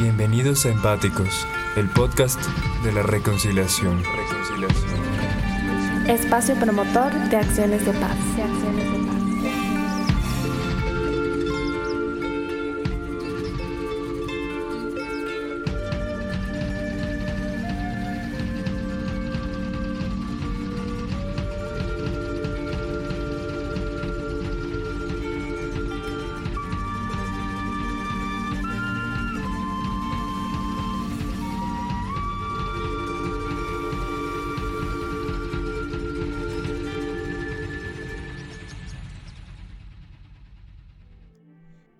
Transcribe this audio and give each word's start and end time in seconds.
Bienvenidos 0.00 0.64
a 0.64 0.70
Empáticos, 0.70 1.46
el 1.76 1.86
podcast 1.90 2.40
de 2.82 2.90
la 2.90 3.02
reconciliación. 3.02 4.02
Espacio 6.08 6.54
promotor 6.54 7.12
de 7.28 7.36
acciones 7.36 7.84
de 7.84 7.92
paz. 7.92 8.16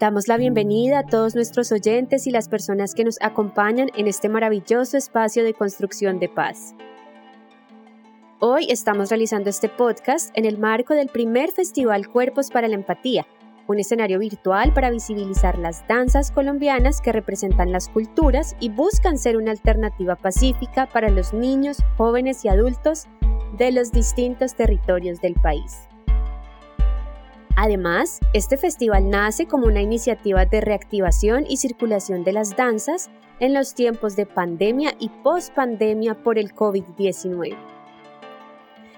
Damos 0.00 0.28
la 0.28 0.38
bienvenida 0.38 1.00
a 1.00 1.02
todos 1.04 1.34
nuestros 1.34 1.70
oyentes 1.72 2.26
y 2.26 2.30
las 2.30 2.48
personas 2.48 2.94
que 2.94 3.04
nos 3.04 3.18
acompañan 3.20 3.90
en 3.94 4.06
este 4.06 4.30
maravilloso 4.30 4.96
espacio 4.96 5.44
de 5.44 5.52
construcción 5.52 6.18
de 6.18 6.30
paz. 6.30 6.74
Hoy 8.38 8.64
estamos 8.70 9.10
realizando 9.10 9.50
este 9.50 9.68
podcast 9.68 10.30
en 10.38 10.46
el 10.46 10.56
marco 10.56 10.94
del 10.94 11.08
primer 11.08 11.50
Festival 11.50 12.08
Cuerpos 12.08 12.48
para 12.50 12.66
la 12.66 12.76
Empatía, 12.76 13.26
un 13.66 13.78
escenario 13.78 14.18
virtual 14.20 14.72
para 14.72 14.88
visibilizar 14.88 15.58
las 15.58 15.86
danzas 15.86 16.30
colombianas 16.30 17.02
que 17.02 17.12
representan 17.12 17.70
las 17.70 17.90
culturas 17.90 18.56
y 18.58 18.70
buscan 18.70 19.18
ser 19.18 19.36
una 19.36 19.50
alternativa 19.50 20.16
pacífica 20.16 20.86
para 20.86 21.10
los 21.10 21.34
niños, 21.34 21.76
jóvenes 21.98 22.42
y 22.46 22.48
adultos 22.48 23.04
de 23.58 23.70
los 23.70 23.92
distintos 23.92 24.54
territorios 24.54 25.20
del 25.20 25.34
país. 25.34 25.89
Además, 27.62 28.20
este 28.32 28.56
festival 28.56 29.10
nace 29.10 29.46
como 29.46 29.66
una 29.66 29.82
iniciativa 29.82 30.46
de 30.46 30.62
reactivación 30.62 31.44
y 31.46 31.58
circulación 31.58 32.24
de 32.24 32.32
las 32.32 32.56
danzas 32.56 33.10
en 33.38 33.52
los 33.52 33.74
tiempos 33.74 34.16
de 34.16 34.24
pandemia 34.24 34.94
y 34.98 35.10
post-pandemia 35.10 36.14
por 36.22 36.38
el 36.38 36.54
COVID-19. 36.54 37.54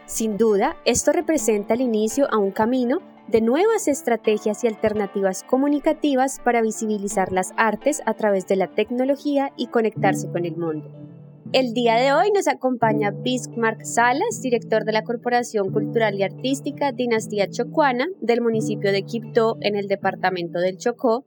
Sin 0.06 0.36
duda, 0.38 0.76
esto 0.84 1.10
representa 1.10 1.74
el 1.74 1.80
inicio 1.80 2.32
a 2.32 2.38
un 2.38 2.52
camino 2.52 3.00
de 3.26 3.40
nuevas 3.40 3.88
estrategias 3.88 4.62
y 4.62 4.68
alternativas 4.68 5.42
comunicativas 5.42 6.38
para 6.38 6.62
visibilizar 6.62 7.32
las 7.32 7.52
artes 7.56 8.00
a 8.06 8.14
través 8.14 8.46
de 8.46 8.54
la 8.54 8.68
tecnología 8.68 9.52
y 9.56 9.66
conectarse 9.66 10.30
con 10.30 10.44
el 10.44 10.56
mundo. 10.56 11.11
El 11.54 11.74
día 11.74 11.96
de 11.96 12.14
hoy 12.14 12.30
nos 12.34 12.48
acompaña 12.48 13.10
Bismarck 13.10 13.82
Salas, 13.84 14.40
director 14.42 14.84
de 14.84 14.92
la 14.92 15.02
Corporación 15.02 15.70
Cultural 15.70 16.14
y 16.14 16.22
Artística 16.22 16.92
Dinastía 16.92 17.46
Chocuana 17.50 18.06
del 18.22 18.40
municipio 18.40 18.90
de 18.90 19.02
Quibdó 19.02 19.58
en 19.60 19.76
el 19.76 19.86
departamento 19.86 20.60
del 20.60 20.78
Chocó. 20.78 21.26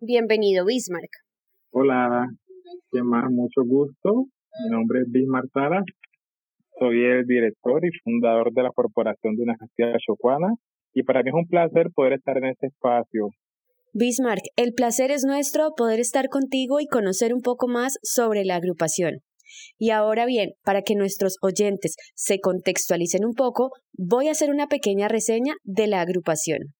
Bienvenido, 0.00 0.64
Bismarck. 0.64 1.10
Hola, 1.72 2.28
más 2.92 3.30
mucho 3.32 3.62
gusto. 3.66 4.26
Mi 4.62 4.70
nombre 4.70 5.00
es 5.00 5.10
Bismarck 5.10 5.50
Salas. 5.52 5.84
Soy 6.78 7.04
el 7.04 7.26
director 7.26 7.84
y 7.84 7.90
fundador 8.04 8.52
de 8.52 8.62
la 8.62 8.70
Corporación 8.70 9.34
Dinastía 9.34 9.96
Chocuana 10.06 10.54
y 10.92 11.02
para 11.02 11.24
mí 11.24 11.30
es 11.30 11.34
un 11.34 11.48
placer 11.48 11.90
poder 11.92 12.12
estar 12.12 12.38
en 12.38 12.44
este 12.44 12.68
espacio 12.68 13.30
Bismarck, 13.96 14.42
el 14.56 14.72
placer 14.74 15.12
es 15.12 15.22
nuestro 15.24 15.70
poder 15.76 16.00
estar 16.00 16.28
contigo 16.28 16.80
y 16.80 16.86
conocer 16.86 17.32
un 17.32 17.42
poco 17.42 17.68
más 17.68 17.96
sobre 18.02 18.44
la 18.44 18.56
agrupación. 18.56 19.20
Y 19.78 19.90
ahora 19.90 20.26
bien, 20.26 20.52
para 20.62 20.82
que 20.82 20.94
nuestros 20.94 21.36
oyentes 21.42 21.96
se 22.14 22.40
contextualicen 22.40 23.24
un 23.24 23.34
poco, 23.34 23.70
voy 23.92 24.28
a 24.28 24.32
hacer 24.32 24.50
una 24.50 24.68
pequeña 24.68 25.08
reseña 25.08 25.54
de 25.62 25.86
la 25.86 26.00
agrupación. 26.00 26.74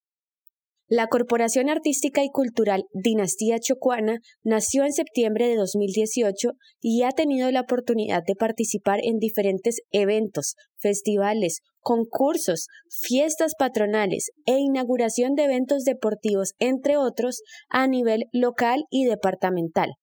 La 0.86 1.06
Corporación 1.06 1.70
Artística 1.70 2.22
y 2.22 2.28
Cultural 2.28 2.84
Dinastía 2.92 3.58
Chocuana 3.58 4.18
nació 4.42 4.84
en 4.84 4.92
septiembre 4.92 5.48
de 5.48 5.56
2018 5.56 6.50
y 6.82 7.04
ha 7.04 7.10
tenido 7.10 7.50
la 7.50 7.62
oportunidad 7.62 8.22
de 8.26 8.34
participar 8.34 8.98
en 9.02 9.18
diferentes 9.18 9.80
eventos, 9.92 10.56
festivales, 10.76 11.60
concursos, 11.80 12.66
fiestas 12.90 13.54
patronales 13.58 14.30
e 14.44 14.58
inauguración 14.58 15.34
de 15.34 15.44
eventos 15.44 15.84
deportivos, 15.84 16.52
entre 16.58 16.98
otros, 16.98 17.40
a 17.70 17.86
nivel 17.88 18.26
local 18.32 18.84
y 18.90 19.06
departamental. 19.06 19.94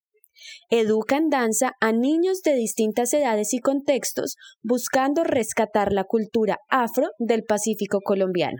Educa 0.69 1.17
en 1.17 1.29
danza 1.29 1.73
a 1.79 1.91
niños 1.91 2.41
de 2.41 2.55
distintas 2.55 3.13
edades 3.13 3.53
y 3.53 3.59
contextos, 3.59 4.35
buscando 4.61 5.23
rescatar 5.23 5.93
la 5.93 6.03
cultura 6.03 6.57
afro 6.69 7.09
del 7.19 7.43
Pacífico 7.43 7.99
colombiano. 8.01 8.57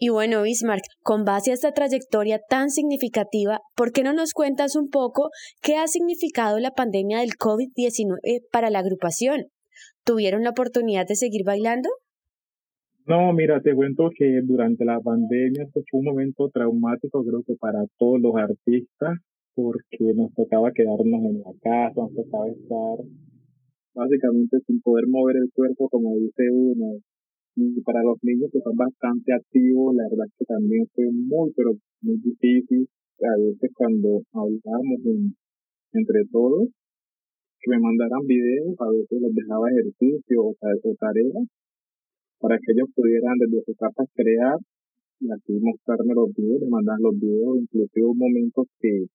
Y 0.00 0.10
bueno, 0.10 0.42
Bismarck, 0.42 0.84
con 1.02 1.24
base 1.24 1.50
a 1.50 1.54
esta 1.54 1.72
trayectoria 1.72 2.38
tan 2.48 2.70
significativa, 2.70 3.58
¿por 3.74 3.90
qué 3.90 4.04
no 4.04 4.12
nos 4.12 4.32
cuentas 4.32 4.76
un 4.76 4.90
poco 4.90 5.30
qué 5.60 5.76
ha 5.76 5.88
significado 5.88 6.60
la 6.60 6.70
pandemia 6.70 7.18
del 7.18 7.30
COVID-19 7.30 8.42
para 8.52 8.70
la 8.70 8.78
agrupación? 8.78 9.46
¿Tuvieron 10.04 10.44
la 10.44 10.50
oportunidad 10.50 11.04
de 11.08 11.16
seguir 11.16 11.42
bailando? 11.44 11.88
No, 13.06 13.32
mira, 13.32 13.60
te 13.60 13.74
cuento 13.74 14.10
que 14.16 14.40
durante 14.44 14.84
la 14.84 15.00
pandemia 15.00 15.64
esto 15.64 15.80
fue 15.90 16.00
un 16.00 16.06
momento 16.06 16.48
traumático, 16.48 17.24
creo 17.24 17.42
que 17.44 17.54
para 17.58 17.80
todos 17.98 18.20
los 18.20 18.36
artistas, 18.36 19.18
porque 19.54 20.14
nos 20.14 20.32
tocaba 20.34 20.72
quedarnos 20.72 21.22
en 21.24 21.40
la 21.40 21.52
casa, 21.60 22.00
nos 22.00 22.14
tocaba 22.14 22.48
estar 22.48 22.98
básicamente 23.94 24.58
sin 24.66 24.80
poder 24.80 25.06
mover 25.08 25.36
el 25.36 25.50
cuerpo 25.52 25.88
como 25.88 26.16
dice 26.16 26.50
uno. 26.50 27.00
Y 27.56 27.80
para 27.82 28.02
los 28.02 28.18
niños 28.22 28.50
que 28.52 28.60
son 28.60 28.76
bastante 28.76 29.34
activos, 29.34 29.94
la 29.96 30.04
verdad 30.08 30.30
que 30.38 30.44
también 30.44 30.86
fue 30.94 31.10
muy, 31.10 31.50
pero 31.56 31.72
muy 32.02 32.16
difícil. 32.18 32.88
A 33.20 33.36
veces 33.36 33.70
cuando 33.74 34.22
hablábamos 34.32 35.00
entre 35.92 36.22
todos, 36.30 36.68
que 37.60 37.70
me 37.70 37.80
mandaran 37.80 38.24
videos, 38.26 38.78
a 38.78 38.90
veces 38.90 39.18
les 39.20 39.34
dejaba 39.34 39.70
ejercicio 39.70 40.42
o, 40.42 40.54
o 40.54 40.94
tareas 41.00 41.48
para 42.38 42.56
que 42.58 42.72
ellos 42.72 42.88
pudieran 42.94 43.34
desde 43.38 43.64
su 43.66 43.74
casa 43.74 44.04
crear 44.14 44.58
y 45.20 45.26
así 45.32 45.58
mostrarme 45.58 46.14
los 46.14 46.30
videos, 46.34 46.70
mandaban 46.70 47.02
los 47.02 47.18
videos, 47.18 47.58
inclusive 47.58 48.06
momentos 48.14 48.66
que 48.78 49.06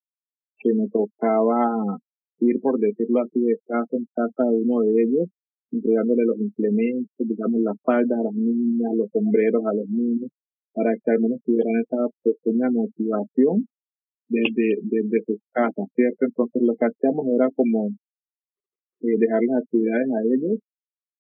que 0.63 0.74
me 0.74 0.88
tocaba 0.88 2.00
ir, 2.40 2.59
por 2.62 2.79
decirlo 2.79 3.19
así, 3.19 3.40
de 3.41 3.59
casa 3.68 3.97
en 4.00 4.07
casa 4.16 4.50
de 4.50 4.63
uno 4.63 4.79
de 4.79 5.03
ellos, 5.03 5.28
entregándole 5.72 6.24
los 6.24 6.40
implementos, 6.40 7.28
digamos, 7.28 7.59
las 7.62 7.75
faldas 7.84 8.18
a 8.19 8.24
las 8.24 8.34
niñas, 8.34 8.96
los 8.96 9.12
sombreros 9.12 9.63
a 9.66 9.75
los 9.75 9.90
niños, 9.90 10.31
para 10.73 10.96
que 10.96 11.12
al 11.12 11.19
menos 11.19 11.41
tuvieran 11.44 11.75
esa 11.84 12.00
pequeña 12.23 12.72
motivación 12.72 13.68
desde, 14.29 14.79
desde 14.84 15.18
sus 15.28 15.40
casas, 15.52 15.85
¿cierto? 15.96 16.25
Entonces 16.25 16.62
lo 16.63 16.73
que 16.75 16.85
hacíamos 16.85 17.28
era 17.28 17.50
como 17.56 17.90
eh, 19.02 19.18
dejar 19.19 19.41
las 19.44 19.63
actividades 19.63 20.09
a 20.09 20.19
ellos 20.23 20.59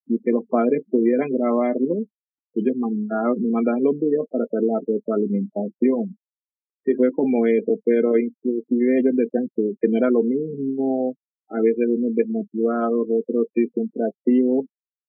y 0.07 0.19
que 0.19 0.31
los 0.31 0.47
padres 0.47 0.83
pudieran 0.89 1.29
grabarlos, 1.29 2.07
ellos 2.55 2.75
mandaban, 2.77 3.35
mandaban 3.51 3.83
los 3.83 3.99
videos 3.99 4.25
para 4.29 4.45
hacer 4.45 4.63
la 4.63 4.79
retroalimentación 4.85 6.15
sí 6.83 6.93
fue 6.95 7.11
como 7.11 7.45
eso, 7.47 7.79
pero 7.83 8.17
inclusive 8.17 8.99
ellos 8.99 9.15
decían 9.15 9.47
que, 9.55 9.87
no 9.87 9.97
era 9.97 10.09
lo 10.09 10.23
mismo, 10.23 11.15
a 11.49 11.61
veces 11.61 11.85
unos 11.87 12.15
desmotivados, 12.15 13.07
otros 13.09 13.47
sí 13.53 13.67
siempre 13.73 14.01
activos, 14.07 14.65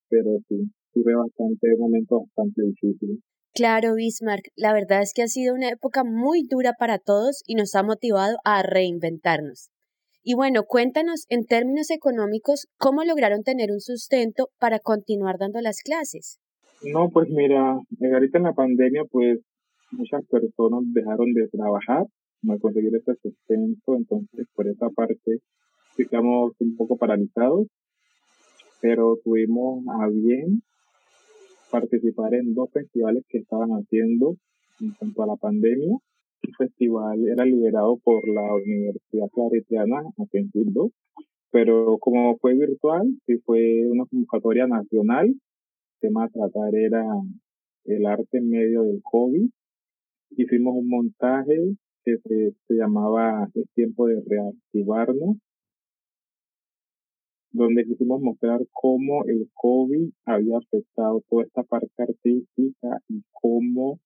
pero 0.08 0.38
sí, 0.48 0.70
fue 0.92 1.14
bastante, 1.14 1.74
un 1.74 1.80
momento 1.80 2.20
bastante 2.20 2.62
difícil. 2.62 3.20
Claro, 3.54 3.94
Bismarck, 3.94 4.48
la 4.56 4.72
verdad 4.72 5.02
es 5.02 5.12
que 5.14 5.22
ha 5.22 5.28
sido 5.28 5.54
una 5.54 5.68
época 5.68 6.02
muy 6.04 6.42
dura 6.48 6.72
para 6.78 6.98
todos 6.98 7.42
y 7.46 7.54
nos 7.54 7.74
ha 7.76 7.84
motivado 7.84 8.36
a 8.44 8.62
reinventarnos. 8.62 9.70
Y 10.24 10.34
bueno, 10.34 10.64
cuéntanos 10.66 11.26
en 11.28 11.44
términos 11.44 11.90
económicos 11.90 12.66
cómo 12.78 13.04
lograron 13.04 13.42
tener 13.42 13.70
un 13.70 13.80
sustento 13.80 14.48
para 14.58 14.78
continuar 14.80 15.36
dando 15.38 15.60
las 15.60 15.82
clases. 15.84 16.40
No, 16.82 17.10
pues 17.10 17.28
mira, 17.28 17.78
ahorita 18.12 18.38
en 18.38 18.44
la 18.44 18.54
pandemia 18.54 19.04
pues 19.10 19.38
muchas 19.96 20.24
personas 20.26 20.82
dejaron 20.92 21.32
de 21.32 21.48
trabajar, 21.48 22.06
no 22.42 22.58
conseguir 22.58 22.94
ese 22.94 23.14
sustento, 23.22 23.96
entonces 23.96 24.46
por 24.54 24.68
esa 24.68 24.90
parte 24.90 25.40
ficamos 25.96 26.52
un 26.58 26.76
poco 26.76 26.96
paralizados, 26.96 27.66
pero 28.80 29.18
tuvimos 29.24 29.84
a 30.00 30.08
bien 30.08 30.62
participar 31.70 32.34
en 32.34 32.54
dos 32.54 32.70
festivales 32.70 33.24
que 33.28 33.38
estaban 33.38 33.70
haciendo 33.70 34.36
en 34.80 34.92
cuanto 34.92 35.22
a 35.22 35.26
la 35.26 35.36
pandemia. 35.36 35.96
Un 36.46 36.52
festival 36.58 37.26
era 37.26 37.44
liderado 37.44 37.96
por 38.04 38.28
la 38.28 38.54
Universidad 38.54 39.28
Claretiana 39.32 40.02
aquí 40.18 40.46
pero 41.50 41.98
como 41.98 42.36
fue 42.38 42.54
virtual, 42.54 43.06
sí 43.26 43.38
fue 43.38 43.86
una 43.88 44.04
convocatoria 44.06 44.66
nacional. 44.66 45.28
El 45.28 45.38
tema 46.00 46.24
a 46.24 46.28
tratar 46.28 46.74
era 46.74 47.04
el 47.84 48.06
arte 48.06 48.38
en 48.38 48.50
medio 48.50 48.82
del 48.82 49.00
COVID 49.02 49.48
hicimos 50.30 50.74
un 50.76 50.88
montaje 50.88 51.76
que 52.04 52.18
se, 52.18 52.74
llamaba 52.74 53.48
Es 53.54 53.66
tiempo 53.74 54.06
de 54.06 54.22
reactivarnos, 54.26 55.36
donde 57.52 57.84
quisimos 57.84 58.20
mostrar 58.20 58.60
cómo 58.72 59.24
el 59.26 59.48
COVID 59.54 60.10
había 60.26 60.58
afectado 60.58 61.22
toda 61.28 61.44
esta 61.44 61.62
parte 61.62 61.90
artística 61.96 63.00
y 63.08 63.22
cómo 63.32 64.00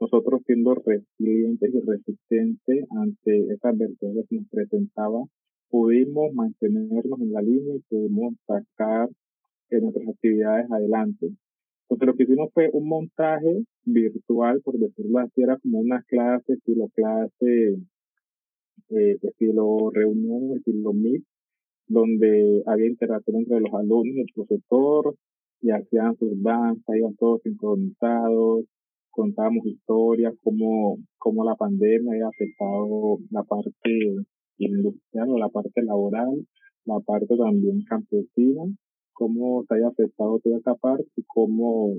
nosotros 0.00 0.42
siendo 0.46 0.74
resilientes 0.74 1.70
y 1.72 1.80
resistentes 1.80 2.84
ante 2.90 3.44
esas 3.52 3.74
adversidades 3.74 4.26
que 4.28 4.36
nos 4.36 4.48
presentaba, 4.48 5.24
pudimos 5.68 6.32
mantenernos 6.34 7.20
en 7.20 7.32
la 7.32 7.42
línea 7.42 7.76
y 7.76 7.80
pudimos 7.88 8.34
sacar 8.46 9.08
nuestras 9.80 10.08
actividades 10.08 10.70
adelante. 10.70 11.32
Entonces 11.88 12.06
lo 12.06 12.14
que 12.14 12.22
hicimos 12.24 12.50
fue 12.54 12.70
un 12.72 12.88
montaje 12.88 13.64
virtual, 13.84 14.60
por 14.64 14.78
decirlo 14.78 15.18
así, 15.18 15.42
era 15.42 15.58
como 15.58 15.80
una 15.80 16.02
clase, 16.02 16.54
estilo 16.54 16.88
clase, 16.94 17.76
eh, 18.90 19.16
estilo 19.20 19.90
reunión, 19.92 20.56
estilo 20.56 20.92
Meet, 20.92 21.22
donde 21.86 22.62
había 22.66 22.86
interacción 22.86 23.36
entre 23.36 23.60
los 23.60 23.72
alumnos 23.74 24.16
y 24.16 24.20
el 24.20 24.26
profesor, 24.34 25.14
y 25.60 25.70
hacían 25.70 26.16
sus 26.16 26.42
danzas, 26.42 26.96
iban 26.96 27.16
todos 27.16 27.42
sincronizados, 27.42 28.64
contábamos 29.10 29.66
historias, 29.66 30.34
cómo, 30.42 30.98
cómo 31.18 31.44
la 31.44 31.54
pandemia 31.54 32.12
había 32.12 32.28
afectado 32.28 33.18
la 33.30 33.42
parte 33.44 34.16
industrial 34.58 35.28
la 35.38 35.48
parte 35.48 35.82
laboral, 35.82 36.46
la 36.84 37.00
parte 37.00 37.36
también 37.36 37.82
campesina, 37.84 38.62
cómo 39.14 39.64
se 39.66 39.74
haya 39.76 39.88
afectado 39.88 40.40
toda 40.40 40.58
esa 40.58 40.74
parte 40.74 41.06
y 41.16 41.22
cómo, 41.26 41.94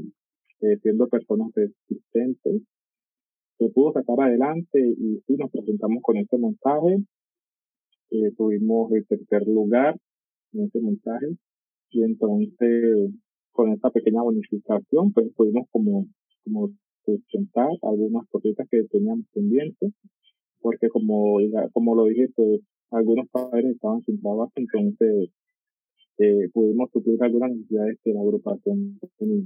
eh, 0.62 0.77
siendo 0.81 1.07
personas 1.07 1.51
resistentes, 1.56 2.62
se 3.57 3.69
pudo 3.69 3.94
sacar 3.94 4.19
adelante 4.19 4.79
y 4.79 5.33
nos 5.38 5.50
presentamos 5.50 6.03
con 6.03 6.17
este 6.17 6.38
montaje. 6.38 6.97
Eh, 8.12 8.31
tuvimos 8.38 8.91
el 8.91 9.07
tercer 9.07 9.47
lugar 9.47 9.95
en 10.53 10.65
este 10.65 10.79
montaje 10.79 11.27
y 11.89 12.03
entonces 12.03 13.12
con 13.51 13.71
esta 13.71 13.89
pequeña 13.89 14.21
bonificación 14.21 15.12
pues 15.13 15.33
pudimos 15.35 15.67
como, 15.71 16.06
como 16.44 16.69
presentar 17.06 17.69
algunas 17.81 18.27
cositas 18.29 18.67
que 18.69 18.83
teníamos 18.83 19.25
pendientes 19.33 19.94
porque 20.65 20.89
como, 20.89 21.38
como 21.73 21.94
lo 21.94 22.06
dije, 22.06 22.27
pues 22.35 22.59
algunos 22.89 23.29
padres 23.29 23.65
estaban 23.65 24.01
sin 24.01 24.19
trabajo, 24.19 24.51
entonces 24.56 25.29
eh, 26.17 26.50
pudimos 26.53 26.89
suplir 26.91 27.21
algunas 27.21 27.51
necesidades 27.51 27.97
que 28.03 28.13
la 28.13 28.21
agrupación 28.21 29.00
tenía. 29.17 29.44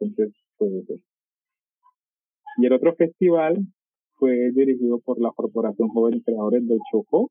Entonces, 0.00 0.34
pues 0.56 0.72
eso. 0.72 0.94
Y 2.58 2.66
el 2.66 2.72
otro 2.72 2.94
festival 2.94 3.58
fue 4.14 4.50
dirigido 4.52 4.98
por 5.00 5.20
la 5.20 5.30
Corporación 5.30 5.88
Jóvenes 5.88 6.22
Creadores 6.24 6.66
del 6.66 6.80
Chocó 6.90 7.30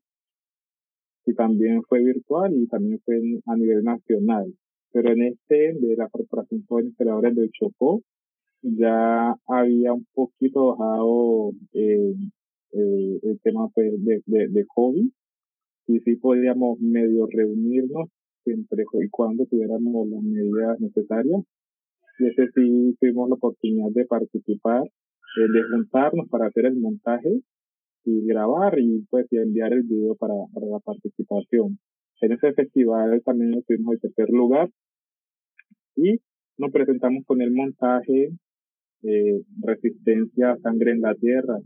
y 1.26 1.34
también 1.34 1.82
fue 1.82 2.02
virtual 2.02 2.54
y 2.54 2.66
también 2.66 3.00
fue 3.04 3.20
a 3.46 3.56
nivel 3.56 3.84
nacional. 3.84 4.54
Pero 4.92 5.12
en 5.12 5.22
este 5.22 5.74
de 5.74 5.96
la 5.96 6.08
Corporación 6.08 6.64
Jóvenes 6.66 6.94
Creadores 6.96 7.34
del 7.36 7.50
Chocó 7.50 8.02
ya 8.62 9.34
había 9.46 9.92
un 9.92 10.06
poquito 10.14 10.76
bajado 10.76 11.52
eh, 11.74 12.14
eh, 12.72 13.20
el 13.22 13.40
tema 13.42 13.68
pues, 13.74 13.92
de, 14.04 14.22
de, 14.26 14.48
de 14.48 14.66
COVID 14.66 15.10
y 15.88 16.00
sí 16.00 16.16
podíamos 16.16 16.80
medio 16.80 17.26
reunirnos 17.26 18.08
siempre 18.44 18.84
y 18.92 19.08
cuando 19.08 19.46
tuviéramos 19.46 20.08
las 20.08 20.22
medidas 20.22 20.80
necesarias. 20.80 21.42
Y 22.18 22.26
ese 22.26 22.48
sí 22.54 22.96
tuvimos 23.00 23.28
la 23.28 23.36
oportunidad 23.36 23.90
de 23.92 24.04
participar, 24.06 24.82
eh, 24.84 25.52
de 25.52 25.62
juntarnos 25.70 26.28
para 26.28 26.46
hacer 26.46 26.66
el 26.66 26.76
montaje 26.76 27.40
y 28.04 28.26
grabar 28.26 28.78
y 28.78 29.06
pues 29.10 29.26
enviar 29.30 29.72
el 29.72 29.82
video 29.82 30.14
para, 30.16 30.34
para 30.52 30.66
la 30.66 30.78
participación. 30.80 31.78
En 32.20 32.32
ese 32.32 32.52
festival 32.52 33.22
también 33.24 33.54
estuvimos 33.54 33.94
en 33.94 34.00
tercer 34.00 34.30
lugar 34.30 34.68
y 35.94 36.18
nos 36.56 36.72
presentamos 36.72 37.24
con 37.26 37.40
el 37.40 37.52
montaje 37.52 38.32
eh, 39.02 39.42
Resistencia 39.62 40.56
Sangre 40.62 40.92
en 40.92 41.00
la 41.00 41.14
Tierra, 41.14 41.58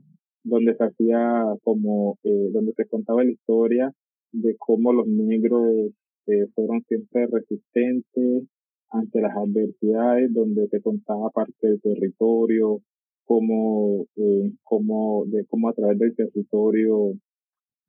donde 0.44 0.74
se 0.76 0.84
hacía 0.84 1.44
como, 1.62 2.18
eh, 2.24 2.50
donde 2.52 2.72
se 2.74 2.86
contaba 2.86 3.24
la 3.24 3.30
historia 3.30 3.90
de 4.32 4.54
cómo 4.58 4.92
los 4.92 5.06
negros 5.06 5.92
eh, 6.26 6.46
fueron 6.54 6.82
siempre 6.88 7.26
resistentes 7.26 8.44
ante 8.90 9.20
las 9.20 9.36
adversidades, 9.36 10.32
donde 10.32 10.68
se 10.68 10.80
contaba 10.80 11.30
parte 11.30 11.54
del 11.62 11.80
territorio, 11.80 12.80
cómo, 13.24 14.04
eh, 14.16 14.52
cómo, 14.62 15.24
de 15.26 15.44
cómo 15.46 15.68
a 15.68 15.72
través 15.72 15.98
del 15.98 16.14
territorio 16.14 17.14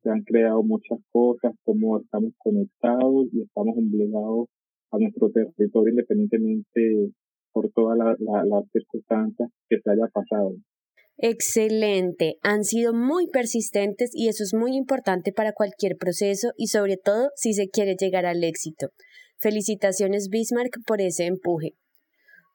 se 0.02 0.10
han 0.10 0.22
creado 0.22 0.62
muchas 0.62 0.98
cosas, 1.12 1.54
cómo 1.64 1.98
estamos 1.98 2.32
conectados 2.38 3.26
y 3.32 3.42
estamos 3.42 3.76
obligados 3.76 4.48
a 4.92 4.98
nuestro 4.98 5.30
territorio 5.30 5.90
independientemente 5.90 7.10
por 7.52 7.70
todas 7.70 7.98
las 8.18 8.64
circunstancias 8.72 9.50
que 9.68 9.80
se 9.80 9.90
haya 9.90 10.08
pasado. 10.12 10.54
Excelente, 11.16 12.38
han 12.42 12.64
sido 12.64 12.92
muy 12.92 13.28
persistentes 13.28 14.10
y 14.12 14.28
eso 14.28 14.42
es 14.42 14.52
muy 14.52 14.76
importante 14.76 15.32
para 15.32 15.52
cualquier 15.52 15.96
proceso 15.96 16.50
y 16.56 16.66
sobre 16.66 16.96
todo 16.96 17.30
si 17.36 17.54
se 17.54 17.68
quiere 17.68 17.94
llegar 17.98 18.26
al 18.26 18.42
éxito. 18.42 18.88
Felicitaciones 19.38 20.28
Bismarck 20.28 20.78
por 20.86 21.00
ese 21.00 21.26
empuje. 21.26 21.74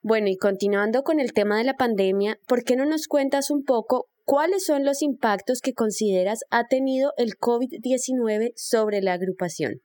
Bueno, 0.02 0.28
y 0.28 0.38
continuando 0.38 1.04
con 1.04 1.20
el 1.20 1.34
tema 1.34 1.58
de 1.58 1.66
la 1.66 1.76
pandemia, 1.76 2.38
¿por 2.48 2.64
qué 2.64 2.76
no 2.76 2.86
nos 2.86 3.08
cuentas 3.08 3.50
un 3.52 3.64
poco 3.64 4.08
cuáles 4.26 4.66
son 4.66 4.86
los 4.86 5.02
impactos 5.02 5.60
que 5.62 5.74
consideras 5.74 6.42
ha 6.52 6.68
tenido 6.68 7.12
el 7.18 7.32
COVID-19 7.32 8.52
sobre 8.56 9.02
la 9.02 9.14
agrupación? 9.14 9.82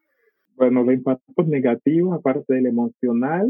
Bueno, 0.56 0.85
los 0.85 0.94
impactos 0.94 1.47
negativos, 1.49 2.17
aparte 2.17 2.55
del 2.55 2.67
emocional, 2.67 3.49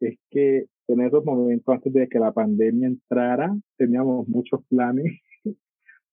es 0.00 0.16
que 0.30 0.66
en 0.88 1.00
esos 1.00 1.24
momentos 1.24 1.74
antes 1.74 1.92
de 1.92 2.08
que 2.08 2.18
la 2.18 2.32
pandemia 2.32 2.88
entrara, 2.88 3.56
teníamos 3.76 4.28
muchos 4.28 4.64
planes, 4.68 5.20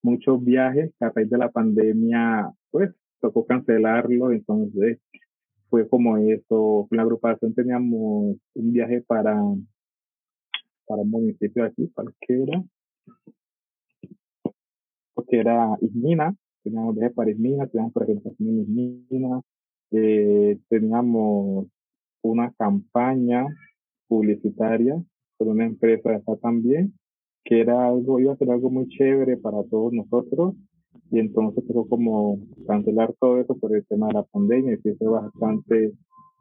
muchos 0.01 0.43
viajes, 0.43 0.91
a 0.99 1.09
raíz 1.09 1.29
de 1.29 1.37
la 1.37 1.51
pandemia, 1.51 2.51
pues 2.71 2.91
tocó 3.19 3.45
cancelarlo, 3.45 4.31
entonces 4.31 4.99
fue 5.69 5.87
como 5.87 6.17
eso. 6.17 6.87
Con 6.89 6.97
la 6.97 7.03
agrupación 7.03 7.53
teníamos 7.53 8.37
un 8.53 8.73
viaje 8.73 9.01
para, 9.01 9.35
para 10.85 11.01
un 11.01 11.09
municipio 11.09 11.63
aquí, 11.65 11.89
cualquiera, 11.93 12.63
porque 15.13 15.39
era 15.39 15.77
Ismina, 15.81 16.35
teníamos 16.63 16.95
viaje 16.95 17.13
para 17.13 17.31
Ismina, 17.31 17.67
teníamos 17.67 17.93
presentación 17.93 18.49
en 18.49 18.59
Ismina, 18.59 19.41
eh, 19.91 20.57
teníamos 20.67 21.67
una 22.23 22.51
campaña 22.53 23.45
publicitaria 24.13 25.01
por 25.37 25.47
una 25.47 25.65
empresa 25.65 26.13
esa 26.13 26.35
también, 26.37 26.93
que 27.43 27.61
era 27.61 27.87
algo, 27.87 28.19
iba 28.19 28.33
a 28.33 28.37
ser 28.37 28.51
algo 28.51 28.69
muy 28.69 28.87
chévere 28.87 29.37
para 29.37 29.63
todos 29.63 29.91
nosotros, 29.91 30.53
y 31.09 31.19
entonces 31.19 31.63
fue 31.65 31.87
como 31.89 32.39
cancelar 32.67 33.13
todo 33.19 33.39
eso 33.39 33.55
por 33.57 33.75
el 33.75 33.83
tema 33.87 34.07
de 34.07 34.13
la 34.13 34.23
pandemia, 34.23 34.77
y 34.83 34.91
fue 34.93 35.07
bastante 35.07 35.93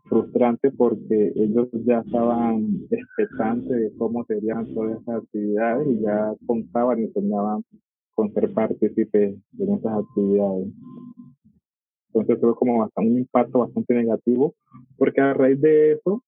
frustrante 0.04 0.70
porque 0.70 1.32
ellos 1.36 1.68
ya 1.86 2.00
estaban 2.00 2.66
expectantes 2.90 3.70
de 3.70 3.92
cómo 3.96 4.24
serían 4.26 4.66
todas 4.74 5.00
esas 5.00 5.22
actividades 5.22 5.88
y 5.88 6.00
ya 6.00 6.34
contaban 6.46 7.02
y 7.02 7.08
soñaban 7.12 7.62
con 8.14 8.32
ser 8.34 8.52
partícipes 8.52 9.36
de 9.52 9.66
nuestras 9.66 10.00
actividades. 10.00 10.68
Entonces 12.08 12.38
fue 12.40 12.54
como 12.56 12.80
bastante, 12.80 13.10
un 13.10 13.18
impacto 13.18 13.60
bastante 13.60 13.94
negativo, 13.94 14.54
porque 14.98 15.20
a 15.22 15.32
raíz 15.32 15.58
de 15.60 15.92
eso 15.92 16.22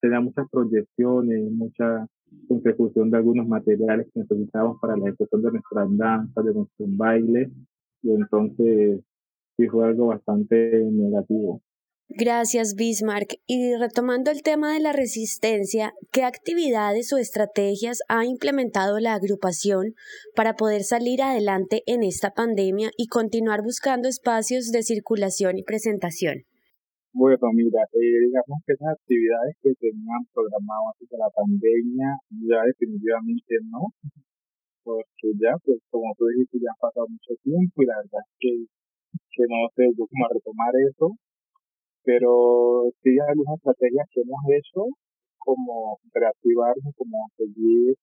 tenía 0.00 0.20
muchas 0.20 0.48
proyecciones, 0.50 1.50
mucha 1.50 2.06
consecución 2.48 3.10
de 3.10 3.18
algunos 3.18 3.46
materiales 3.46 4.06
que 4.12 4.20
necesitábamos 4.20 4.78
para 4.80 4.96
la 4.96 5.08
ejecución 5.08 5.42
de 5.42 5.52
nuestras 5.52 5.96
danzas, 5.96 6.44
de 6.44 6.54
nuestros 6.54 6.96
bailes, 6.96 7.50
y 8.02 8.10
entonces 8.10 9.00
sí 9.56 9.68
fue 9.68 9.86
algo 9.86 10.06
bastante 10.08 10.84
negativo. 10.90 11.60
Gracias, 12.08 12.74
Bismarck. 12.74 13.36
Y 13.46 13.74
retomando 13.76 14.30
el 14.30 14.42
tema 14.42 14.74
de 14.74 14.80
la 14.80 14.92
resistencia, 14.92 15.94
¿qué 16.12 16.22
actividades 16.22 17.12
o 17.12 17.16
estrategias 17.16 18.00
ha 18.08 18.26
implementado 18.26 19.00
la 19.00 19.14
agrupación 19.14 19.94
para 20.36 20.54
poder 20.54 20.84
salir 20.84 21.22
adelante 21.22 21.82
en 21.86 22.02
esta 22.02 22.30
pandemia 22.30 22.90
y 22.98 23.06
continuar 23.06 23.62
buscando 23.62 24.08
espacios 24.08 24.70
de 24.70 24.82
circulación 24.82 25.58
y 25.58 25.62
presentación? 25.62 26.44
Bueno, 27.14 27.46
mira, 27.54 27.78
eh, 27.94 28.26
digamos 28.26 28.58
que 28.66 28.72
esas 28.74 28.98
actividades 28.98 29.54
que 29.62 29.70
tenían 29.78 30.26
programado 30.34 30.90
antes 30.90 31.08
de 31.08 31.16
la 31.16 31.30
pandemia, 31.30 32.10
ya 32.42 32.58
definitivamente 32.66 33.54
no, 33.70 33.94
porque 34.82 35.30
ya, 35.38 35.54
pues 35.64 35.78
como 35.94 36.10
tú 36.18 36.26
dijiste, 36.26 36.58
ya 36.58 36.74
ha 36.74 36.82
pasado 36.82 37.06
mucho 37.06 37.38
tiempo 37.46 37.82
y 37.82 37.86
la 37.86 38.02
verdad 38.02 38.18
es 38.18 38.34
que, 38.42 38.52
que 39.30 39.44
no 39.46 39.70
sé 39.78 39.94
yo 39.94 40.10
cómo 40.10 40.26
retomar 40.26 40.74
eso, 40.90 41.06
pero 42.02 42.90
sí 43.06 43.10
hay 43.14 43.30
algunas 43.30 43.62
estrategias 43.62 44.10
que 44.10 44.20
hemos 44.26 44.42
hecho, 44.50 44.82
como 45.38 46.02
reactivarnos, 46.10 46.98
como 46.98 47.30
seguir 47.38 47.94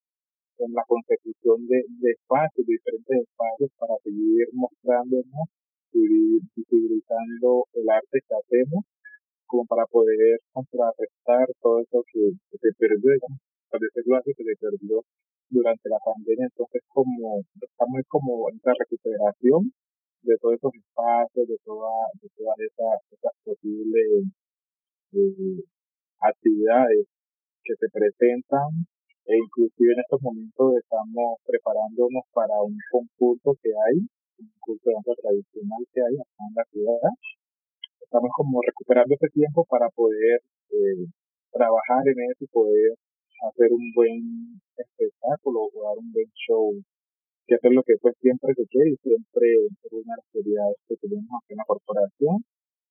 en 0.64 0.72
la 0.72 0.84
consecución 0.88 1.68
de, 1.68 1.84
de 2.00 2.12
espacios, 2.16 2.64
de 2.64 2.80
diferentes 2.80 3.28
espacios 3.28 3.72
para 3.76 3.96
seguir 4.08 4.48
mostrándonos 4.56 5.52
y 5.92 6.40
visibilizando 6.56 7.68
el 7.76 7.90
arte 7.92 8.24
que 8.24 8.36
hacemos 8.40 8.88
como 9.52 9.66
para 9.68 9.84
poder 9.92 10.40
contrarrestar 10.54 11.44
todo 11.60 11.84
eso 11.84 12.00
que, 12.08 12.32
se 12.56 12.72
perdió, 12.80 13.12
para 13.68 13.84
decirlo 13.84 14.16
así, 14.16 14.32
que 14.32 14.48
se 14.48 14.56
perdió 14.56 15.04
durante 15.52 15.90
la 15.90 16.00
pandemia. 16.00 16.48
Entonces, 16.48 16.82
como 16.88 17.44
estamos 17.60 18.00
como 18.08 18.48
en 18.50 18.56
esta 18.56 18.72
recuperación 18.80 19.68
de 20.24 20.38
todos 20.40 20.56
esos 20.56 20.72
espacios, 20.72 21.48
de, 21.52 21.58
toda, 21.68 21.92
de 22.24 22.30
todas 22.32 22.56
esas, 22.64 22.96
esas 23.12 23.36
posibles 23.44 24.08
eh, 25.20 25.60
actividades 26.22 27.04
que 27.64 27.76
se 27.76 27.88
presentan 27.92 28.88
e 29.28 29.36
inclusive 29.36 29.92
en 29.92 30.00
estos 30.00 30.22
momentos 30.22 30.80
estamos 30.80 31.44
preparándonos 31.44 32.24
para 32.32 32.56
un 32.64 32.78
concurso 32.90 33.60
que 33.62 33.70
hay, 33.70 34.00
un 34.00 34.48
concurso 34.64 34.90
de 34.90 34.96
danza 34.96 35.14
tradicional 35.20 35.82
que 35.92 36.00
hay 36.00 36.16
acá 36.16 36.42
en 36.48 36.56
la 36.56 36.66
ciudad, 36.72 37.12
estamos 38.12 38.28
como 38.36 38.60
recuperando 38.60 39.16
ese 39.16 39.32
tiempo 39.32 39.64
para 39.72 39.88
poder 39.96 40.44
eh, 40.68 41.08
trabajar 41.48 42.04
en 42.04 42.20
eso 42.28 42.44
y 42.44 42.52
poder 42.52 42.92
hacer 43.48 43.72
un 43.72 43.88
buen 43.96 44.60
espectáculo 44.76 45.72
o 45.72 45.78
dar 45.80 45.96
un 45.96 46.12
buen 46.12 46.28
show, 46.36 46.76
que 47.48 47.56
es 47.56 47.64
lo 47.72 47.82
que 47.88 47.96
pues 48.04 48.12
siempre 48.20 48.52
se 48.52 48.68
quiere 48.68 48.92
y 48.92 49.00
siempre 49.00 49.48
es 49.64 49.92
una 49.96 50.12
de 50.12 50.20
las 50.20 50.28
actividades 50.28 50.76
que 50.92 51.00
tenemos 51.00 51.32
aquí 51.40 51.56
en 51.56 51.64
la 51.64 51.72
corporación, 51.72 52.36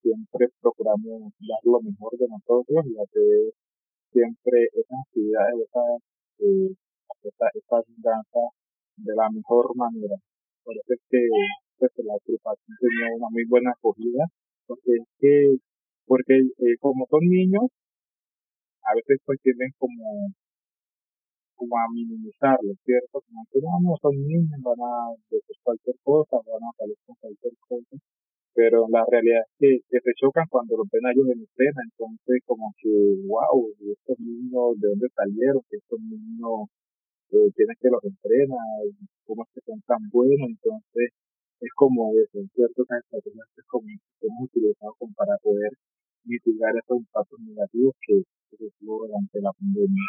siempre 0.00 0.48
procuramos 0.56 1.36
dar 1.36 1.62
lo 1.68 1.84
mejor 1.84 2.16
de 2.16 2.24
nosotros 2.24 2.80
y 2.88 2.96
hacer 2.96 3.52
siempre 4.16 4.72
esas 4.72 5.04
actividades, 5.04 5.68
esas, 5.68 6.00
eh, 6.48 6.72
esas, 7.28 7.84
danzas 8.00 8.48
de 8.96 9.12
la 9.12 9.28
mejor 9.28 9.68
manera. 9.76 10.16
Por 10.64 10.72
eso 10.80 10.96
es 10.96 11.02
que 11.12 11.20
pues, 11.76 11.92
la 12.08 12.16
agrupación 12.16 12.72
tenía 12.80 13.20
una 13.20 13.28
muy 13.28 13.44
buena 13.44 13.76
acogida 13.76 14.24
porque 14.70 15.02
es 15.02 15.06
que, 15.18 15.34
porque 16.06 16.34
eh, 16.38 16.76
como 16.78 17.02
son 17.10 17.26
niños, 17.26 17.66
a 18.86 18.94
veces 18.94 19.18
pues 19.26 19.42
tienden 19.42 19.74
como, 19.82 20.30
como 21.58 21.74
a 21.74 21.90
minimizarlo, 21.90 22.70
¿cierto? 22.86 23.18
Como 23.18 23.42
que 23.50 23.58
no, 23.58 23.98
son 23.98 24.14
niños, 24.14 24.62
van 24.62 24.78
a 24.78 25.10
decir 25.26 25.58
cualquier 25.66 25.96
cosa, 26.06 26.38
van 26.46 26.62
a 26.62 26.72
salir 26.78 26.94
con 27.02 27.16
cualquier 27.18 27.54
cosa, 27.66 27.96
pero 28.54 28.86
la 28.94 29.02
realidad 29.10 29.42
es 29.58 29.82
que, 29.90 29.98
se 29.98 30.12
chocan 30.22 30.46
cuando 30.46 30.78
los 30.78 30.86
ven 30.86 31.02
a 31.06 31.10
ellos 31.10 31.26
en 31.34 31.42
escena, 31.42 31.82
entonces 31.90 32.38
como 32.46 32.70
que, 32.78 32.94
wow, 33.26 33.74
estos 33.90 34.18
niños, 34.22 34.78
¿de 34.78 34.86
dónde 34.86 35.08
salieron? 35.18 35.62
Que 35.66 35.82
estos 35.82 35.98
niños 35.98 36.70
eh, 37.34 37.50
tienen 37.58 37.74
que 37.74 37.90
los 37.90 38.04
entrenar, 38.06 38.86
cómo 39.26 39.42
es 39.42 39.50
que 39.50 39.66
son 39.66 39.82
tan 39.82 40.02
buenos, 40.14 40.46
entonces 40.46 41.10
es 41.60 41.72
como 41.76 42.12
eso, 42.16 42.40
ciertas 42.54 42.86
estrategias 43.04 43.48
es 43.56 43.64
como 43.66 43.86
hemos 43.88 44.42
utilizado 44.48 44.94
como 44.98 45.12
para 45.14 45.36
poder 45.42 45.72
mitigar 46.24 46.72
esos 46.76 46.98
impactos 46.98 47.40
negativos 47.40 47.94
que, 48.00 48.22
se 48.50 48.66
tuvo 48.80 49.06
durante 49.06 49.40
la 49.40 49.52
pandemia. 49.52 50.06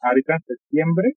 Ahorita 0.00 0.32
en 0.32 0.42
septiembre, 0.48 1.12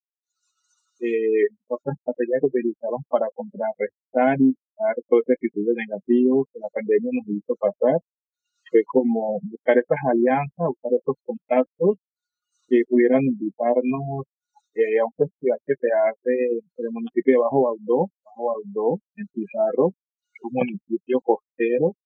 eh, 1.00 1.48
otras 1.68 1.96
estrategias 1.96 2.40
que 2.40 2.46
utilizamos 2.52 3.00
para 3.08 3.26
contrarrestar 3.34 4.36
y 4.40 4.52
dar 4.76 4.94
todo 5.08 5.20
ese 5.24 5.34
episodio 5.40 5.72
negativo 5.72 6.46
que 6.52 6.60
la 6.60 6.68
pandemia 6.68 7.10
nos 7.16 7.28
hizo 7.32 7.56
pasar 7.56 7.96
fue 8.70 8.82
como 8.92 9.40
buscar 9.42 9.78
esas 9.78 9.98
alianzas, 10.10 10.68
buscar 10.68 10.92
esos 10.92 11.16
contactos 11.24 11.96
que 12.68 12.82
pudieran 12.88 13.22
invitarnos 13.22 14.26
eh, 14.74 15.00
a 15.00 15.04
un 15.06 15.12
festival 15.16 15.58
que 15.64 15.74
se 15.80 15.88
hace 15.88 16.32
en 16.76 16.84
el 16.84 16.92
municipio 16.92 17.32
de 17.34 17.38
Bajo 17.40 17.62
Baudó, 17.62 18.10
En 18.36 19.26
Pizarro, 19.32 19.96
un 20.44 20.52
municipio 20.52 21.20
costero, 21.24 21.96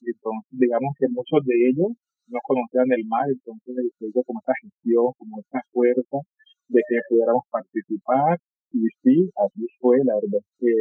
y 0.00 0.14
entonces 0.14 0.46
digamos 0.54 0.94
que 0.98 1.08
muchos 1.10 1.42
de 1.42 1.54
ellos 1.68 1.90
no 2.28 2.38
conocían 2.46 2.86
el 2.94 3.04
mar, 3.06 3.26
entonces 3.26 3.74
se 3.98 4.06
hizo 4.06 4.22
como 4.22 4.38
esta 4.38 4.54
gestión, 4.62 5.10
como 5.18 5.40
esta 5.40 5.60
fuerza 5.72 6.18
de 6.68 6.80
que 6.86 6.96
pudiéramos 7.08 7.42
participar, 7.50 8.38
y 8.70 8.86
sí, 9.02 9.30
así 9.42 9.66
fue, 9.80 9.98
la 10.06 10.14
verdad 10.14 10.38
es 10.38 10.50
que 10.58 10.72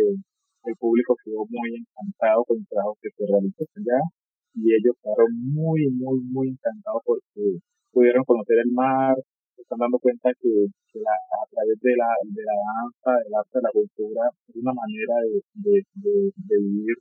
el 0.70 0.75
público 0.77 1.15
quedó 1.25 1.46
muy 1.50 1.82
encantado 1.82 2.46
con 2.46 2.58
el 2.58 2.68
trabajo 2.70 2.98
que 3.01 3.10
se 3.18 3.25
realizó 3.25 3.65
allá, 3.65 4.00
y 4.54 4.70
ellos 4.70 4.94
quedaron 5.01 5.34
muy, 5.50 5.89
muy, 5.98 6.22
muy 6.30 6.48
encantados 6.50 7.01
porque 7.06 7.58
pudieron 7.92 8.24
conocer 8.24 8.60
el 8.62 8.72
mar, 8.72 9.18
están 9.62 9.80
dando 9.80 10.00
cuenta 10.00 10.30
que, 10.40 10.50
a 10.68 11.46
través 11.52 11.78
de 11.82 11.94
la, 11.96 12.10
de 12.24 12.44
la 12.44 12.56
danza, 12.56 13.12
del 13.24 13.34
arte, 13.36 13.56
de 13.60 13.62
la 13.62 13.72
cultura, 13.72 14.24
es 14.48 14.56
una 14.56 14.74
manera 14.74 15.16
de, 15.24 15.42
de, 15.54 15.76
de, 15.96 16.56
vivir, 16.60 17.00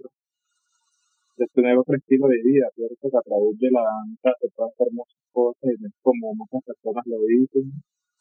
de 1.39 1.47
tener 1.55 1.79
otro 1.79 1.95
estilo 1.97 2.29
de 2.29 2.41
vida, 2.43 2.67
¿cierto? 2.75 3.11
Que 3.11 3.19
a 3.19 3.27
través 3.27 3.59
de 3.59 3.71
la 3.71 3.83
danza 3.83 4.31
se 4.41 4.49
pueden 4.55 4.73
hacer 4.73 4.89
muchas 4.93 5.23
cosas, 5.33 5.71
y 5.71 5.91
como 6.03 6.35
muchas 6.35 6.63
personas 6.65 7.05
lo 7.07 7.19
dicen, 7.27 7.71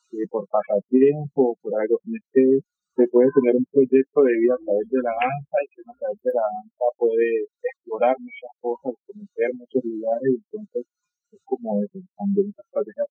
que 0.09 0.25
por 0.29 0.45
pasatiempo, 0.47 1.57
por 1.61 1.73
algo 1.73 1.97
que 2.33 2.61
se 2.95 3.07
puede 3.09 3.29
tener 3.33 3.57
un 3.57 3.65
proyecto 3.73 4.21
de 4.21 4.33
vida 4.37 4.53
a 4.53 4.61
través 4.61 4.87
de 4.89 5.01
la 5.01 5.13
danza 5.17 5.55
y 5.65 5.67
que 5.73 5.81
a 5.81 5.97
través 5.97 6.21
de 6.21 6.33
la 6.37 6.45
danza 6.45 6.85
puede 6.97 7.49
explorar 7.57 8.15
muchas 8.21 8.53
cosas, 8.61 8.93
conocer 9.09 9.49
muchos 9.57 9.81
lugares 9.81 10.29
entonces 10.37 10.85
es 11.33 11.41
como 11.45 11.81
eso, 11.81 11.97
también 12.15 12.53
estrategia 12.53 13.02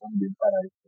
también 0.00 0.34
para 0.38 0.56
eso. 0.64 0.86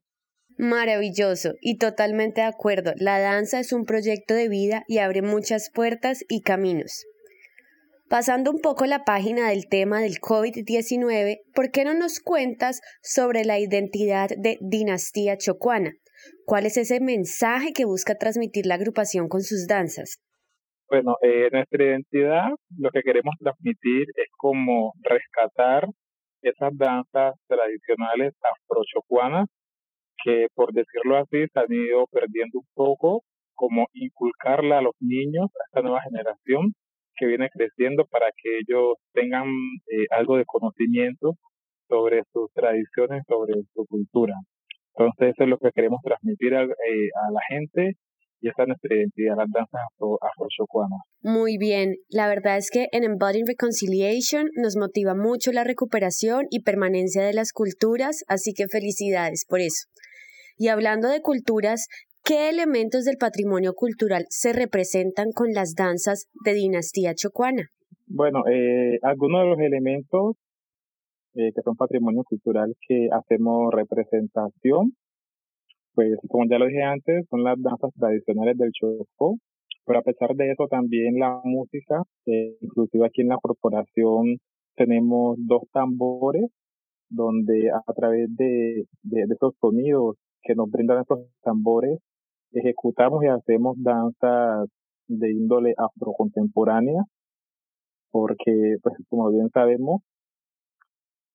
Maravilloso 0.58 1.54
y 1.60 1.78
totalmente 1.78 2.40
de 2.40 2.48
acuerdo. 2.48 2.92
La 2.96 3.20
danza 3.20 3.60
es 3.60 3.72
un 3.72 3.84
proyecto 3.84 4.34
de 4.34 4.48
vida 4.48 4.84
y 4.88 4.98
abre 4.98 5.22
muchas 5.22 5.70
puertas 5.72 6.24
y 6.28 6.42
caminos. 6.42 7.04
Pasando 8.08 8.50
un 8.50 8.60
poco 8.60 8.86
la 8.86 9.04
página 9.04 9.50
del 9.50 9.68
tema 9.68 10.00
del 10.00 10.14
COVID-19, 10.14 11.40
¿por 11.54 11.70
qué 11.70 11.84
no 11.84 11.92
nos 11.94 12.20
cuentas 12.20 12.80
sobre 13.02 13.44
la 13.44 13.58
identidad 13.58 14.30
de 14.30 14.56
Dinastía 14.62 15.36
Chocuana? 15.36 15.92
¿Cuál 16.46 16.66
es 16.66 16.76
ese 16.78 17.00
mensaje 17.00 17.72
que 17.74 17.84
busca 17.84 18.16
transmitir 18.16 18.64
la 18.64 18.76
agrupación 18.76 19.28
con 19.28 19.42
sus 19.42 19.66
danzas? 19.68 20.18
Bueno, 20.88 21.16
eh, 21.22 21.50
nuestra 21.52 21.84
identidad, 21.84 22.48
lo 22.78 22.90
que 22.90 23.02
queremos 23.02 23.34
transmitir 23.38 24.06
es 24.16 24.28
como 24.38 24.94
rescatar 25.02 25.86
esas 26.42 26.76
danzas 26.76 27.34
tradicionales 27.46 28.34
afrochocuanas 28.42 29.48
que, 30.22 30.46
por 30.54 30.72
decirlo 30.72 31.16
así, 31.16 31.46
se 31.52 31.60
han 31.60 31.72
ido 31.72 32.06
perdiendo 32.10 32.58
un 32.58 32.66
poco, 32.74 33.22
como 33.54 33.86
inculcarla 33.92 34.78
a 34.78 34.82
los 34.82 34.94
niños, 35.00 35.46
a 35.46 35.64
esta 35.66 35.82
nueva 35.82 36.02
generación 36.02 36.72
que 37.16 37.26
viene 37.26 37.48
creciendo 37.50 38.04
para 38.06 38.26
que 38.36 38.58
ellos 38.58 38.94
tengan 39.12 39.46
eh, 39.90 40.06
algo 40.10 40.36
de 40.36 40.44
conocimiento 40.44 41.34
sobre 41.88 42.22
sus 42.32 42.50
tradiciones, 42.52 43.24
sobre 43.26 43.54
su 43.74 43.86
cultura. 43.86 44.34
Entonces, 44.94 45.30
eso 45.30 45.44
es 45.44 45.48
lo 45.48 45.58
que 45.58 45.70
queremos 45.72 46.00
transmitir 46.02 46.54
a, 46.54 46.62
eh, 46.62 47.10
a 47.14 47.32
la 47.32 47.40
gente 47.48 47.94
y 48.40 48.48
esa 48.48 48.62
es 48.62 48.68
nuestra 48.68 48.96
identidad, 48.96 49.36
las 49.36 49.50
danzas 49.52 49.80
afro, 49.80 50.18
Muy 51.22 51.58
bien, 51.58 51.96
la 52.08 52.28
verdad 52.28 52.56
es 52.56 52.70
que 52.70 52.86
en 52.92 53.04
Embodying 53.04 53.46
Reconciliation 53.46 54.48
nos 54.54 54.76
motiva 54.76 55.14
mucho 55.14 55.52
la 55.52 55.64
recuperación 55.64 56.46
y 56.50 56.62
permanencia 56.62 57.22
de 57.22 57.32
las 57.32 57.52
culturas, 57.52 58.24
así 58.28 58.52
que 58.52 58.68
felicidades 58.68 59.44
por 59.48 59.60
eso. 59.60 59.86
Y 60.56 60.68
hablando 60.68 61.08
de 61.08 61.20
culturas, 61.20 61.88
¿qué 62.24 62.48
elementos 62.48 63.04
del 63.04 63.16
patrimonio 63.16 63.74
cultural 63.74 64.26
se 64.28 64.52
representan 64.52 65.32
con 65.32 65.52
las 65.52 65.74
danzas 65.74 66.26
de 66.44 66.54
dinastía 66.54 67.14
chocuana? 67.14 67.64
Bueno, 68.06 68.44
eh, 68.48 68.98
algunos 69.02 69.42
de 69.42 69.48
los 69.48 69.58
elementos 69.58 70.36
eh, 71.34 71.52
que 71.54 71.62
son 71.62 71.76
patrimonio 71.76 72.22
cultural 72.24 72.74
que 72.86 73.08
hacemos 73.12 73.72
representación 73.72 74.92
pues 75.98 76.16
como 76.28 76.44
ya 76.48 76.60
lo 76.60 76.66
dije 76.66 76.84
antes, 76.84 77.26
son 77.28 77.42
las 77.42 77.60
danzas 77.60 77.90
tradicionales 77.98 78.56
del 78.56 78.70
Chocó, 78.70 79.36
pero 79.84 79.98
a 79.98 80.02
pesar 80.02 80.36
de 80.36 80.52
eso 80.52 80.68
también 80.70 81.18
la 81.18 81.40
música, 81.42 82.04
eh, 82.26 82.56
inclusive 82.60 83.04
aquí 83.04 83.22
en 83.22 83.30
la 83.30 83.38
corporación 83.42 84.36
tenemos 84.76 85.36
dos 85.40 85.62
tambores 85.72 86.44
donde 87.10 87.72
a 87.72 87.92
través 87.94 88.28
de, 88.36 88.84
de, 89.02 89.22
esos 89.22 89.54
sonidos 89.60 90.14
que 90.42 90.54
nos 90.54 90.70
brindan 90.70 91.02
esos 91.02 91.18
tambores, 91.42 91.98
ejecutamos 92.52 93.24
y 93.24 93.26
hacemos 93.26 93.74
danzas 93.82 94.68
de 95.08 95.32
índole 95.32 95.74
afrocontemporánea, 95.76 97.02
porque 98.12 98.76
pues 98.84 98.94
como 99.08 99.30
bien 99.32 99.50
sabemos, 99.50 100.02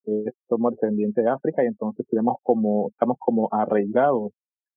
eh, 0.05 0.32
somos 0.48 0.72
descendientes 0.72 1.22
de 1.22 1.29
África 1.29 1.65
y 1.65 1.67
entonces 1.67 2.05
tenemos 2.10 2.38
como, 2.43 2.88
estamos 2.91 3.17
como 3.20 3.50
arraigados 3.51 4.32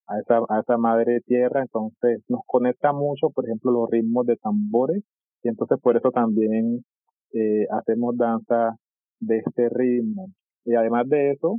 a 0.09 0.19
esa, 0.21 0.39
a 0.49 0.61
esa 0.61 0.77
madre 0.77 1.21
tierra, 1.27 1.63
entonces 1.63 2.23
nos 2.29 2.41
conecta 2.47 2.93
mucho, 2.93 3.31
por 3.31 3.47
ejemplo, 3.47 3.73
los 3.73 3.91
ritmos 3.91 4.27
de 4.27 4.37
tambores, 4.37 5.03
y 5.43 5.49
entonces 5.49 5.79
por 5.81 5.97
eso 5.97 6.11
también 6.11 6.85
eh, 7.33 7.67
hacemos 7.71 8.17
danza 8.17 8.77
de 9.21 9.39
este 9.39 9.69
ritmo. 9.69 10.29
Y 10.65 10.75
además 10.75 11.09
de 11.09 11.33
eso, 11.33 11.57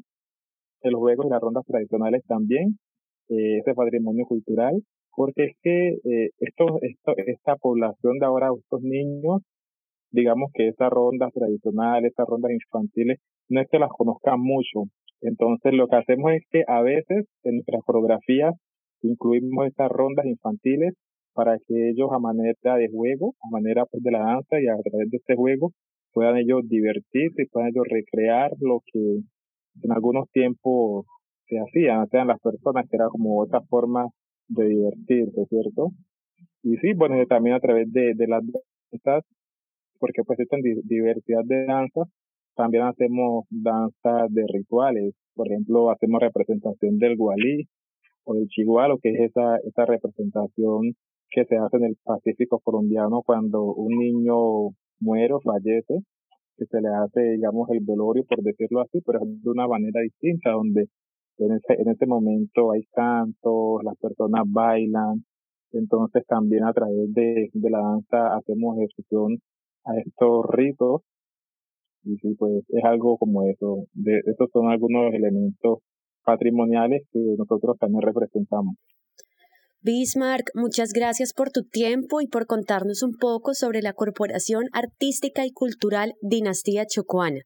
el 0.82 0.96
juego 0.96 1.26
y 1.26 1.30
las 1.30 1.42
rondas 1.42 1.66
tradicionales 1.66 2.24
también 2.28 2.78
eh, 3.30 3.60
ese 3.60 3.74
patrimonio 3.74 4.26
cultural, 4.26 4.82
porque 5.16 5.46
es 5.46 5.58
que 5.62 5.90
eh, 5.90 6.30
esto, 6.40 6.80
esto, 6.82 7.14
esta 7.26 7.56
población 7.56 8.20
de 8.20 8.26
ahora, 8.26 8.50
estos 8.58 8.82
niños, 8.82 9.42
digamos 10.12 10.52
que 10.54 10.70
esas 10.70 10.90
rondas 10.90 11.34
tradicionales, 11.34 12.12
esas 12.12 12.28
rondas 12.28 12.52
infantiles, 12.52 13.20
no 13.50 13.62
es 13.62 13.68
que 13.70 13.80
las 13.80 13.90
conozcan 13.90 14.40
mucho. 14.40 14.84
Entonces 15.22 15.74
lo 15.74 15.88
que 15.88 15.98
hacemos 15.98 16.32
es 16.34 16.44
que 16.50 16.64
a 16.68 16.82
veces 16.82 17.26
en 17.44 17.56
nuestras 17.56 17.82
coreografías 17.84 18.54
incluimos 19.02 19.68
estas 19.68 19.90
rondas 19.90 20.26
infantiles 20.26 20.94
para 21.34 21.58
que 21.68 21.90
ellos 21.90 22.10
a 22.12 22.20
manera 22.20 22.76
de 22.78 22.90
juego, 22.90 23.36
a 23.42 23.50
manera 23.52 23.86
pues, 23.86 24.04
de 24.04 24.12
la 24.12 24.20
danza 24.20 24.60
y 24.60 24.68
a 24.68 24.76
través 24.84 25.10
de 25.10 25.18
este 25.18 25.36
juego 25.36 25.72
puedan 26.14 26.38
ellos 26.38 26.62
divertirse 26.68 27.44
y 27.44 27.48
puedan 27.48 27.70
ellos 27.70 27.86
recrear 27.90 28.52
lo 28.60 28.82
que 28.92 29.20
en 29.84 29.92
algunos 29.92 30.30
tiempos 30.32 31.06
se 31.46 31.58
hacían, 31.60 32.08
sean 32.10 32.28
las 32.28 32.40
personas, 32.40 32.86
que 32.90 32.96
era 32.98 33.08
como 33.10 33.40
otra 33.40 33.62
forma 33.70 34.08
de 34.48 34.66
divertirse, 34.68 35.46
¿cierto? 35.48 35.90
Y 36.64 36.78
sí, 36.78 36.94
bueno, 36.96 37.24
también 37.28 37.56
a 37.56 37.60
través 37.60 37.92
de, 37.92 38.14
de 38.16 38.28
las 38.28 38.42
danzas, 38.44 39.24
porque 40.00 40.24
pues 40.26 40.40
esta 40.40 40.58
diversidad 40.84 41.44
de 41.46 41.66
danzas, 41.66 42.08
también 42.58 42.84
hacemos 42.84 43.46
danzas 43.50 44.34
de 44.34 44.44
rituales, 44.52 45.14
por 45.36 45.48
ejemplo, 45.48 45.92
hacemos 45.92 46.20
representación 46.20 46.98
del 46.98 47.16
gualí 47.16 47.68
o 48.26 48.34
del 48.34 48.48
chigualo, 48.48 48.98
que 48.98 49.12
es 49.12 49.30
esa, 49.30 49.58
esa 49.58 49.86
representación 49.86 50.94
que 51.30 51.46
se 51.46 51.56
hace 51.58 51.78
en 51.78 51.84
el 51.86 51.98
Pacífico 52.04 52.60
colombiano 52.60 53.22
cuando 53.26 53.64
un 53.64 53.98
niño 53.98 54.72
muere 55.00 55.34
o 55.34 55.40
fallece, 55.40 56.00
que 56.58 56.66
se 56.66 56.82
le 56.82 56.90
hace, 56.90 57.22
digamos, 57.34 57.70
el 57.70 57.80
velorio, 57.86 58.24
por 58.28 58.42
decirlo 58.42 58.82
así, 58.82 59.00
pero 59.06 59.20
es 59.22 59.44
de 59.44 59.50
una 59.50 59.68
manera 59.68 60.02
distinta, 60.02 60.52
donde 60.52 60.88
en 61.38 61.52
ese, 61.54 61.80
en 61.80 61.90
ese 61.90 62.08
momento 62.08 62.72
hay 62.72 62.84
cantos, 62.92 63.84
las 63.84 63.96
personas 63.98 64.42
bailan, 64.48 65.24
entonces 65.72 66.26
también 66.26 66.64
a 66.64 66.74
través 66.74 67.14
de, 67.14 67.50
de 67.54 67.70
la 67.70 67.80
danza 67.80 68.36
hacemos 68.36 68.78
ejecución 68.78 69.38
a 69.86 69.98
estos 70.00 70.46
ritos, 70.50 71.02
y 72.04 72.16
sí, 72.18 72.36
pues 72.38 72.64
es 72.68 72.84
algo 72.84 73.18
como 73.18 73.44
eso, 73.44 73.86
de, 73.94 74.22
son 74.54 74.70
algunos 74.70 75.14
elementos 75.14 75.80
patrimoniales 76.24 77.04
que 77.12 77.20
nosotros 77.38 77.78
también 77.80 78.02
representamos. 78.02 78.76
Bismarck, 79.82 80.50
muchas 80.56 80.92
gracias 80.92 81.34
por 81.34 81.52
tu 81.52 81.64
tiempo 81.64 82.20
y 82.20 82.28
por 82.28 82.46
contarnos 82.46 83.04
un 83.04 83.16
poco 83.16 83.54
sobre 83.54 83.82
la 83.82 83.94
Corporación 83.94 84.66
Artística 84.74 85.46
y 85.46 85.52
Cultural 85.52 86.16
Dinastía 86.22 86.86
Chocuana. 86.86 87.42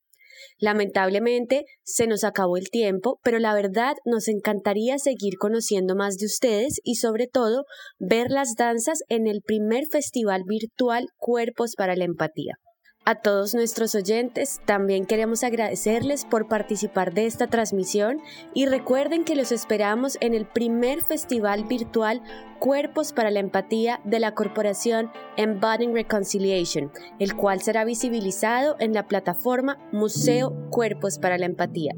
Lamentablemente 0.58 1.65
se 1.84 2.08
nos 2.08 2.24
acabó 2.24 2.58
el 2.58 2.70
tiempo, 2.70 3.20
pero 3.24 3.38
la 3.38 3.53
verdad 3.53 3.93
nos 4.05 4.27
encantaría 4.27 4.98
seguir 4.98 5.36
conociendo 5.38 5.96
más 5.96 6.17
de 6.17 6.25
ustedes 6.25 6.79
y 6.84 6.96
sobre 6.96 7.27
todo 7.27 7.65
ver 8.00 8.31
las 8.31 8.55
danzas 8.55 9.03
en 9.10 9.27
el 9.27 9.41
primer 9.46 9.86
festival 9.91 10.43
virtual 10.48 11.08
Cuerpos 11.17 11.75
para 11.75 11.96
la 11.96 12.05
Empatía. 12.05 12.55
A 13.03 13.15
todos 13.15 13.55
nuestros 13.55 13.96
oyentes 13.96 14.62
también 14.65 15.08
queremos 15.08 15.43
agradecerles 15.43 16.24
por 16.24 16.48
participar 16.48 17.15
de 17.15 17.25
esta 17.25 17.48
transmisión 17.48 18.22
y 18.53 18.67
recuerden 18.67 19.24
que 19.24 19.36
los 19.36 19.51
esperamos 19.51 20.20
en 20.22 20.36
el 20.36 20.46
primer 20.46 21.01
festival 21.01 21.63
virtual 21.63 22.22
Cuerpos 22.60 23.12
para 23.12 23.31
la 23.31 23.39
Empatía 23.39 24.01
de 24.03 24.20
la 24.20 24.36
corporación 24.36 25.12
Embodying 25.36 25.96
Reconciliation, 25.96 26.91
el 27.17 27.36
cual 27.36 27.63
será 27.63 27.86
visibilizado 27.86 28.75
en 28.77 28.93
la 28.93 29.08
plataforma 29.08 29.79
Museo 29.91 30.70
Cuerpos 30.70 31.17
para 31.17 31.39
la 31.39 31.48
Empatía. 31.48 31.96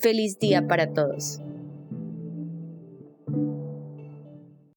Feliz 0.00 0.40
día 0.40 0.66
para 0.66 0.92
todos. 0.92 1.40